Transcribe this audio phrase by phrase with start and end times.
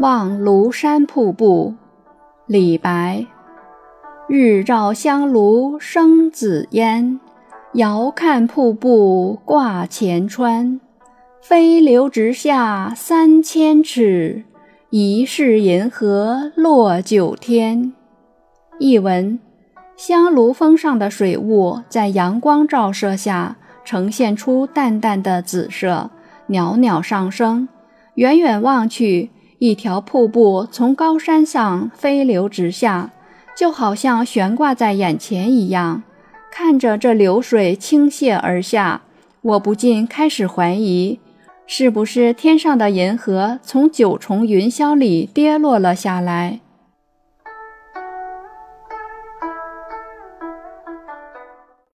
[0.00, 1.74] 望庐山瀑布，
[2.46, 3.26] 李白。
[4.28, 7.18] 日照香炉生紫烟，
[7.72, 10.80] 遥看瀑布挂前川。
[11.42, 14.44] 飞流直下三千尺，
[14.90, 17.92] 疑是银河落九天。
[18.78, 19.40] 译文：
[19.96, 26.10] 香炉峰上的水雾在阳光照射下，呈现出淡淡的紫色，
[26.46, 27.68] 袅袅上升。
[28.14, 33.10] 远远望去，一条瀑布从高山上飞流直下，
[33.56, 36.02] 就好像悬挂在眼前一样。
[36.50, 39.02] 看着这流水倾泻而下，
[39.42, 41.18] 我不禁开始怀疑，
[41.66, 46.60] 是不是天上的银河从九重云霄里跌落了下来？